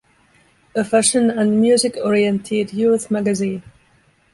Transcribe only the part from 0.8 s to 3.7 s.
fashion and music-orientated youth magazine.